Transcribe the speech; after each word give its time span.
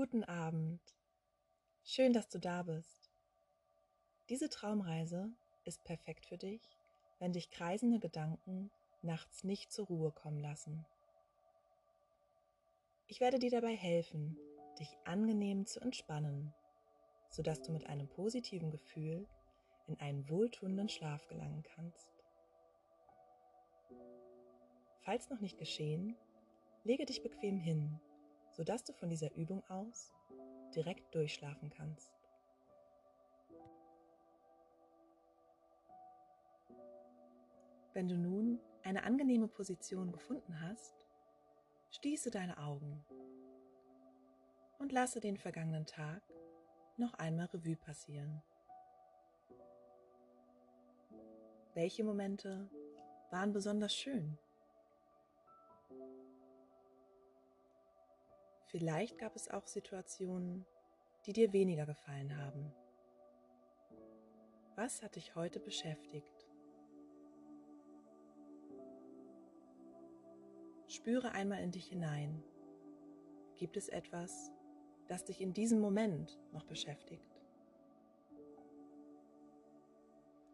Guten 0.00 0.24
Abend. 0.24 0.80
Schön, 1.84 2.14
dass 2.14 2.30
du 2.30 2.38
da 2.38 2.62
bist. 2.62 3.10
Diese 4.30 4.48
Traumreise 4.48 5.30
ist 5.66 5.84
perfekt 5.84 6.24
für 6.24 6.38
dich, 6.38 6.62
wenn 7.18 7.34
dich 7.34 7.50
kreisende 7.50 7.98
Gedanken 7.98 8.70
nachts 9.02 9.44
nicht 9.44 9.70
zur 9.70 9.88
Ruhe 9.88 10.10
kommen 10.10 10.40
lassen. 10.40 10.86
Ich 13.08 13.20
werde 13.20 13.38
dir 13.38 13.50
dabei 13.50 13.76
helfen, 13.76 14.38
dich 14.78 14.88
angenehm 15.04 15.66
zu 15.66 15.80
entspannen, 15.80 16.54
sodass 17.28 17.60
du 17.60 17.70
mit 17.70 17.86
einem 17.86 18.08
positiven 18.08 18.70
Gefühl 18.70 19.28
in 19.86 20.00
einen 20.00 20.26
wohltuenden 20.30 20.88
Schlaf 20.88 21.28
gelangen 21.28 21.62
kannst. 21.62 22.08
Falls 25.02 25.28
noch 25.28 25.40
nicht 25.40 25.58
geschehen, 25.58 26.16
lege 26.84 27.04
dich 27.04 27.22
bequem 27.22 27.58
hin, 27.58 28.00
sodass 28.60 28.84
du 28.84 28.92
von 28.92 29.08
dieser 29.08 29.34
Übung 29.36 29.64
aus 29.70 30.12
direkt 30.74 31.14
durchschlafen 31.14 31.70
kannst. 31.70 32.12
Wenn 37.94 38.06
du 38.06 38.18
nun 38.18 38.60
eine 38.82 39.04
angenehme 39.04 39.48
Position 39.48 40.12
gefunden 40.12 40.60
hast, 40.60 41.06
schließe 41.88 42.30
deine 42.30 42.58
Augen 42.58 43.02
und 44.78 44.92
lasse 44.92 45.20
den 45.20 45.38
vergangenen 45.38 45.86
Tag 45.86 46.22
noch 46.98 47.14
einmal 47.14 47.46
Revue 47.46 47.76
passieren. 47.76 48.42
Welche 51.72 52.04
Momente 52.04 52.68
waren 53.30 53.54
besonders 53.54 53.94
schön? 53.94 54.36
Vielleicht 58.70 59.18
gab 59.18 59.34
es 59.34 59.50
auch 59.50 59.66
Situationen, 59.66 60.64
die 61.26 61.32
dir 61.32 61.52
weniger 61.52 61.86
gefallen 61.86 62.36
haben. 62.36 62.72
Was 64.76 65.02
hat 65.02 65.16
dich 65.16 65.34
heute 65.34 65.58
beschäftigt? 65.58 66.46
Spüre 70.86 71.32
einmal 71.32 71.60
in 71.64 71.72
dich 71.72 71.88
hinein. 71.88 72.44
Gibt 73.56 73.76
es 73.76 73.88
etwas, 73.88 74.52
das 75.08 75.24
dich 75.24 75.40
in 75.40 75.52
diesem 75.52 75.80
Moment 75.80 76.38
noch 76.52 76.64
beschäftigt? 76.64 77.42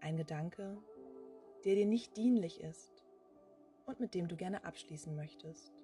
Ein 0.01 0.17
Gedanke, 0.17 0.79
der 1.67 1.75
dir 1.75 1.87
nicht 1.87 2.17
dienlich 2.17 2.63
ist 2.63 3.05
und 3.85 4.01
mit 4.01 4.15
dem 4.15 4.27
du 4.27 4.37
gerne 4.37 4.65
abschließen 4.65 5.15
möchtest. 5.15 5.76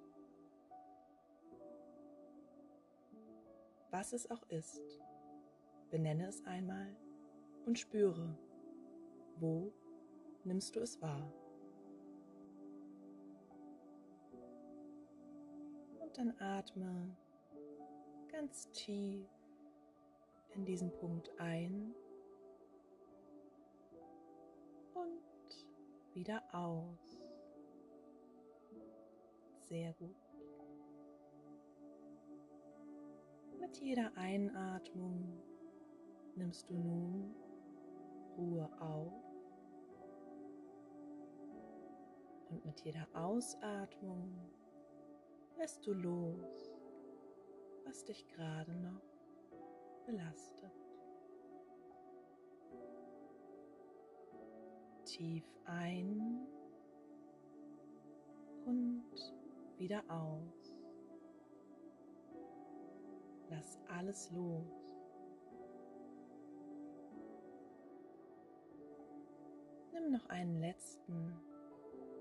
Was 3.92 4.14
es 4.14 4.30
auch 4.30 4.42
ist, 4.48 4.80
benenne 5.90 6.26
es 6.26 6.42
einmal 6.46 6.96
und 7.66 7.78
spüre, 7.78 8.34
wo 9.36 9.70
nimmst 10.44 10.74
du 10.74 10.80
es 10.80 10.98
wahr. 11.02 11.30
Und 16.00 16.16
dann 16.16 16.34
atme 16.40 17.14
ganz 18.30 18.70
tief 18.70 19.28
in 20.54 20.64
diesen 20.64 20.90
Punkt 20.92 21.30
ein 21.38 21.94
und 24.94 25.66
wieder 26.14 26.42
aus. 26.54 27.20
Sehr 29.68 29.92
gut. 29.92 30.31
Mit 33.72 33.80
jeder 33.80 34.12
Einatmung 34.16 35.32
nimmst 36.36 36.68
du 36.68 36.74
nun 36.74 37.34
Ruhe 38.36 38.68
auf 38.78 39.14
und 42.50 42.66
mit 42.66 42.78
jeder 42.82 43.08
Ausatmung 43.14 44.30
lässt 45.56 45.86
du 45.86 45.94
los, 45.94 46.70
was 47.86 48.04
dich 48.04 48.28
gerade 48.28 48.74
noch 48.74 49.00
belastet. 50.04 50.70
Tief 55.06 55.46
ein 55.64 56.46
und 58.66 59.06
wieder 59.78 60.04
aus. 60.10 60.61
Lass 63.52 63.78
alles 63.86 64.30
los. 64.30 64.96
Nimm 69.92 70.10
noch 70.10 70.26
einen 70.30 70.58
letzten 70.58 71.36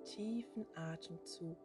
tiefen 0.04 0.66
Atemzug 0.76 1.58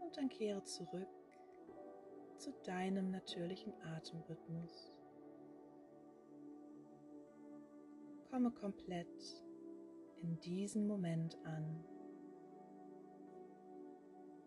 und 0.00 0.16
dann 0.16 0.30
kehre 0.30 0.64
zurück 0.64 1.08
zu 2.38 2.52
deinem 2.64 3.10
natürlichen 3.10 3.74
Atemrhythmus. 3.82 4.90
Komme 8.30 8.50
komplett 8.50 9.44
in 10.22 10.40
diesen 10.40 10.86
Moment 10.86 11.36
an. 11.44 11.84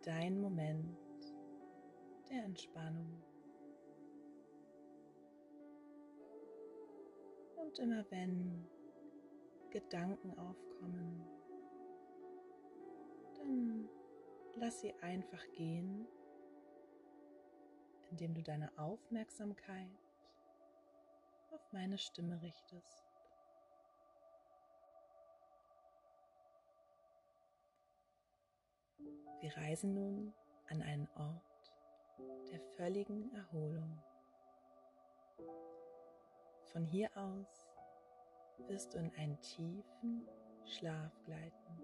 Dein 0.01 0.41
Moment 0.41 0.97
der 2.31 2.45
Entspannung. 2.45 3.21
Und 7.57 7.79
immer 7.79 8.05
wenn 8.09 8.67
Gedanken 9.69 10.37
aufkommen, 10.37 11.25
dann 13.37 13.89
lass 14.55 14.81
sie 14.81 14.93
einfach 15.01 15.43
gehen, 15.51 16.07
indem 18.09 18.33
du 18.33 18.41
deine 18.41 18.77
Aufmerksamkeit 18.77 19.89
auf 21.51 21.71
meine 21.71 21.97
Stimme 21.97 22.41
richtest. 22.41 23.11
Wir 29.41 29.57
reisen 29.57 29.93
nun 29.93 30.33
an 30.69 30.81
einen 30.81 31.09
Ort, 31.15 31.50
der 32.51 32.59
völligen 32.75 33.33
Erholung. 33.33 34.01
Von 36.71 36.85
hier 36.85 37.09
aus 37.17 37.69
wirst 38.67 38.93
du 38.93 38.99
in 38.99 39.11
einen 39.15 39.39
tiefen 39.41 40.27
Schlaf 40.65 41.11
gleiten. 41.25 41.81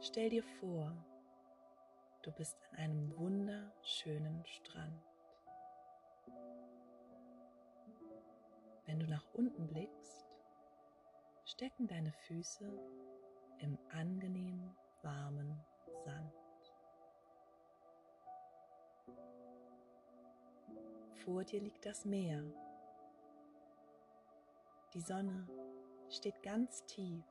Stell 0.00 0.30
dir 0.30 0.42
vor, 0.42 0.92
du 2.22 2.32
bist 2.32 2.56
an 2.70 2.78
einem 2.78 3.18
wunderschönen 3.18 4.44
Strand. 4.46 5.02
Wenn 8.86 8.98
du 8.98 9.06
nach 9.06 9.26
unten 9.34 9.66
blickst, 9.66 10.26
stecken 11.44 11.86
deine 11.86 12.12
Füße 12.12 12.66
im 13.58 13.78
angenehm 13.90 14.74
warmen 15.02 15.62
Vor 21.30 21.44
dir 21.44 21.60
liegt 21.60 21.86
das 21.86 22.04
Meer. 22.04 22.42
Die 24.92 25.00
Sonne 25.00 25.46
steht 26.08 26.42
ganz 26.42 26.84
tief 26.86 27.24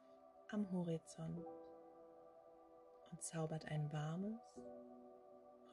am 0.47 0.71
Horizont 0.71 1.45
und 3.11 3.21
zaubert 3.21 3.65
ein 3.65 3.91
warmes, 3.91 4.39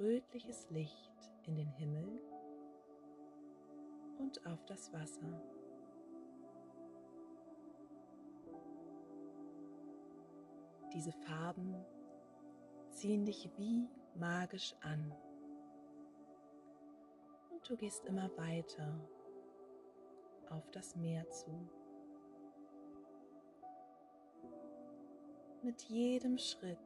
rötliches 0.00 0.68
Licht 0.70 1.30
in 1.44 1.54
den 1.54 1.68
Himmel 1.68 2.20
und 4.18 4.44
auf 4.44 4.64
das 4.64 4.92
Wasser. 4.92 5.40
Diese 10.92 11.12
Farben 11.12 11.76
ziehen 12.90 13.24
dich 13.24 13.48
wie 13.56 13.88
magisch 14.16 14.74
an 14.80 15.14
du 17.68 17.76
gehst 17.76 18.04
immer 18.06 18.30
weiter 18.36 19.00
auf 20.50 20.70
das 20.70 20.94
Meer 20.96 21.28
zu. 21.30 21.50
Mit 25.62 25.82
jedem 25.82 26.38
Schritt 26.38 26.78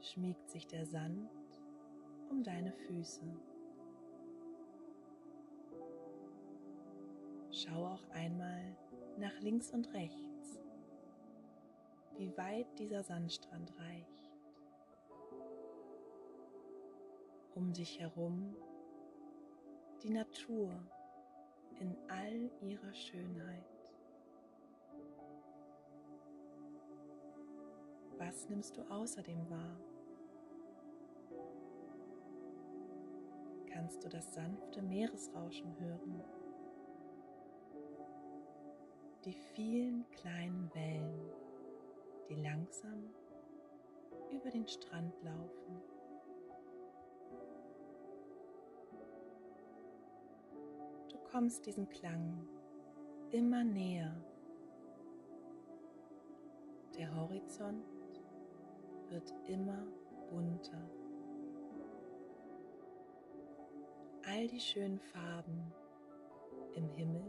schmiegt 0.00 0.48
sich 0.48 0.66
der 0.66 0.86
Sand 0.86 1.30
um 2.30 2.42
deine 2.42 2.72
Füße. 2.72 3.24
Schau 7.50 7.86
auch 7.86 8.08
einmal 8.10 8.76
nach 9.18 9.40
links 9.40 9.70
und 9.72 9.92
rechts, 9.94 10.60
wie 12.16 12.36
weit 12.36 12.78
dieser 12.78 13.02
Sandstrand 13.02 13.72
reicht. 13.78 14.14
um 17.54 17.72
dich 17.72 18.00
herum 18.00 18.56
die 20.04 20.10
Natur 20.10 20.70
in 21.80 21.96
all 22.08 22.50
ihrer 22.60 22.92
Schönheit. 22.92 23.64
Was 28.18 28.48
nimmst 28.50 28.76
du 28.76 28.82
außerdem 28.82 29.48
wahr? 29.48 29.80
Kannst 33.72 34.04
du 34.04 34.10
das 34.10 34.34
sanfte 34.34 34.82
Meeresrauschen 34.82 35.74
hören? 35.80 36.22
Die 39.24 39.36
vielen 39.54 40.04
kleinen 40.10 40.70
Wellen, 40.74 41.30
die 42.28 42.42
langsam 42.42 43.08
über 44.30 44.50
den 44.50 44.68
Strand 44.68 45.14
laufen. 45.22 45.93
Kommst 51.34 51.66
diesem 51.66 51.88
Klang 51.88 52.46
immer 53.32 53.64
näher. 53.64 54.14
Der 56.96 57.12
Horizont 57.12 57.84
wird 59.08 59.34
immer 59.48 59.84
bunter. 60.30 60.88
All 64.28 64.46
die 64.46 64.60
schönen 64.60 65.00
Farben 65.00 65.74
im 66.76 66.88
Himmel 66.90 67.26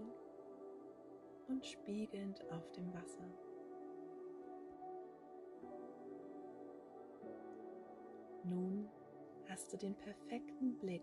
und 1.47 1.65
spiegelnd 1.65 2.39
auf 2.51 2.71
dem 2.73 2.93
Wasser. 2.93 3.27
Nun 8.43 8.87
hast 9.49 9.73
du 9.73 9.77
den 9.77 9.95
perfekten 9.95 10.77
Blick 10.77 11.01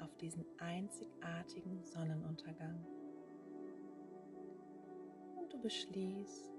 auf 0.00 0.14
diesen 0.16 0.44
einzigartigen 0.58 1.82
Sonnenuntergang. 1.84 2.84
Und 5.36 5.52
du 5.52 5.60
beschließt, 5.60 6.52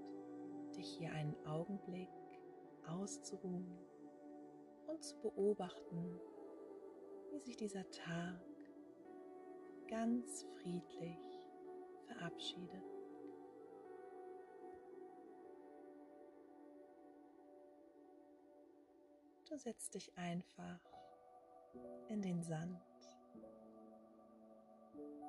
dich 0.76 0.96
hier 0.98 1.12
einen 1.12 1.34
Augenblick 1.46 2.08
auszuruhen 2.86 3.66
und 4.86 5.02
zu 5.02 5.16
beobachten, 5.18 6.18
wie 7.32 7.40
sich 7.40 7.56
dieser 7.56 7.88
Tag 7.90 8.40
ganz 9.88 10.46
friedlich 10.56 11.18
verabschiedet. 12.06 12.84
Du 19.48 19.56
setzt 19.56 19.94
dich 19.94 20.16
einfach 20.16 20.80
in 22.08 22.22
den 22.22 22.42
Sand, 22.42 22.87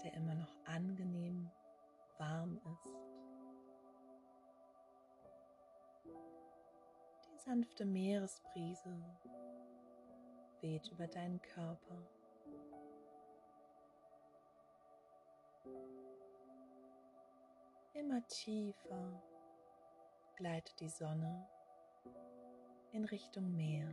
der 0.10 0.18
immer 0.18 0.36
noch 0.36 0.56
angenehm 0.66 1.50
warm 2.18 2.60
ist. 2.74 2.96
Die 7.26 7.38
sanfte 7.38 7.86
Meeresbrise 7.86 8.96
weht 10.62 10.90
über 10.92 11.08
deinen 11.08 11.42
Körper. 11.42 11.98
Immer 17.94 18.26
tiefer 18.28 19.22
gleitet 20.38 20.80
die 20.80 20.90
Sonne 20.90 21.48
in 22.94 23.06
Richtung 23.06 23.56
Meer. 23.56 23.90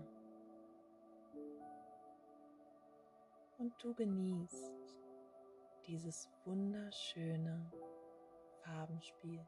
Und 3.58 3.74
du 3.82 3.94
genießt 3.94 5.05
dieses 5.86 6.28
wunderschöne 6.44 7.70
Farbenspiel. 8.62 9.46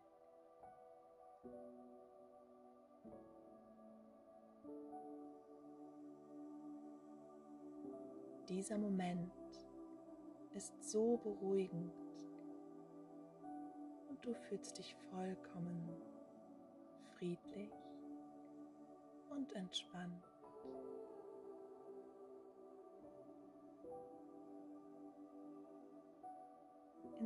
Dieser 8.49 8.79
Moment 8.79 9.33
ist 10.55 10.73
so 10.83 11.17
beruhigend 11.19 11.93
und 14.09 14.25
du 14.25 14.33
fühlst 14.35 14.79
dich 14.79 14.95
vollkommen 15.11 15.89
friedlich 17.17 17.73
und 19.31 19.53
entspannt. 19.55 20.38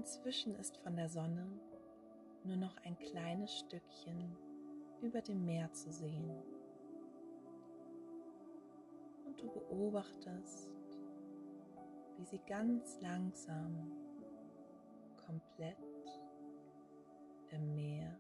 Inzwischen 0.03 0.57
ist 0.57 0.79
von 0.79 0.97
der 0.97 1.09
Sonne 1.09 1.47
nur 2.43 2.57
noch 2.57 2.77
ein 2.79 2.99
kleines 2.99 3.57
Stückchen 3.61 4.37
über 5.01 5.21
dem 5.21 5.45
Meer 5.45 5.73
zu 5.73 5.93
sehen. 5.93 6.29
Und 9.25 9.41
du 9.41 9.49
beobachtest, 9.49 10.73
wie 12.19 12.25
sie 12.25 12.41
ganz 12.49 13.01
langsam 13.01 13.93
komplett 15.25 15.77
im 17.53 17.73
Meer 17.77 18.19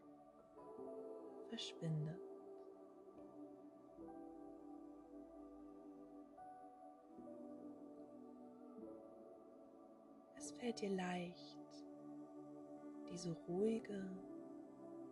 verschwindet. 1.48 2.20
Es 10.36 10.52
fällt 10.52 10.80
dir 10.80 10.90
leicht, 10.90 11.61
diese 13.12 13.36
ruhige 13.46 14.08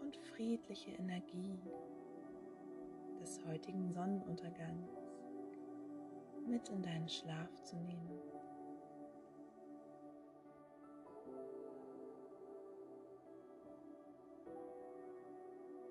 und 0.00 0.16
friedliche 0.16 0.90
Energie 0.92 1.60
des 3.20 3.44
heutigen 3.44 3.90
Sonnenuntergangs 3.90 4.90
mit 6.46 6.66
in 6.70 6.82
deinen 6.82 7.08
Schlaf 7.08 7.62
zu 7.62 7.76
nehmen. 7.76 8.18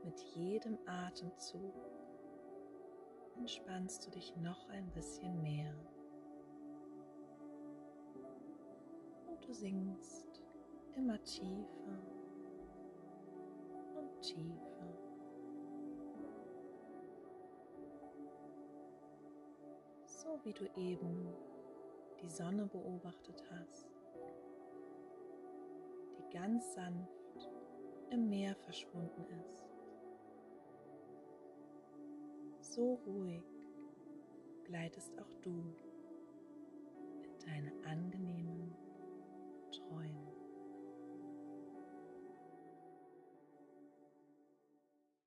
Mit 0.03 0.19
jedem 0.35 0.79
Atemzug 0.87 1.75
entspannst 3.37 4.07
du 4.07 4.09
dich 4.09 4.35
noch 4.37 4.67
ein 4.69 4.89
bisschen 4.91 5.39
mehr. 5.43 5.75
Und 9.27 9.47
du 9.47 9.53
sinkst 9.53 10.28
immer 10.99 11.23
tiefer 11.23 11.97
und 13.95 14.21
tiefer. 14.21 14.93
So 20.05 20.39
wie 20.43 20.53
du 20.53 20.65
eben 20.75 21.33
die 22.21 22.29
Sonne 22.29 22.65
beobachtet 22.65 23.41
hast, 23.49 23.87
die 26.17 26.33
ganz 26.33 26.73
sanft 26.73 27.49
im 28.09 28.29
Meer 28.29 28.55
verschwunden 28.55 29.25
ist. 29.39 29.69
so 32.61 32.99
ruhig 33.05 33.43
gleitest 34.65 35.17
auch 35.19 35.33
du 35.41 35.73